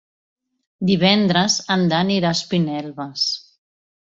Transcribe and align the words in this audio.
Divendres 0.91 1.57
en 1.75 1.85
Dan 1.93 2.11
irà 2.17 2.33
a 2.33 2.39
Espinelves. 2.39 3.29